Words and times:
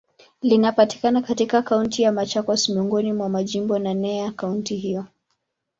Linapatikana 0.41 1.21
katika 1.21 1.61
Kaunti 1.61 2.01
ya 2.03 2.11
Machakos, 2.11 2.69
miongoni 2.69 3.13
mwa 3.13 3.29
majimbo 3.29 3.79
naneya 3.79 4.31
kaunti 4.31 4.75
hiyo. 4.75 5.05